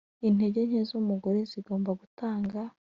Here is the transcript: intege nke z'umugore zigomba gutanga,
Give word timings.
intege 0.27 0.59
nke 0.67 0.81
z'umugore 0.89 1.39
zigomba 1.51 1.91
gutanga, 2.01 2.59